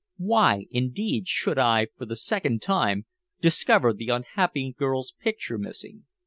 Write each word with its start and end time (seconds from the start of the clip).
Why, 0.17 0.65
indeed, 0.71 1.27
should 1.27 1.59
I, 1.59 1.85
for 1.95 2.07
the 2.07 2.15
second 2.15 2.63
time, 2.63 3.05
discover 3.39 3.93
the 3.93 4.09
unhappy 4.09 4.73
girl's 4.75 5.13
picture 5.21 5.59
missing? 5.59 6.07